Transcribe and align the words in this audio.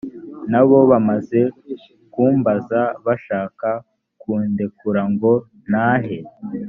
na 0.51 0.61
bo 0.67 0.77
bamaze 0.91 1.39
kumbaza 2.13 2.81
bashaka 3.05 3.69
kundekura 4.21 5.01
ngo 5.11 5.31
ntahe 5.67 6.17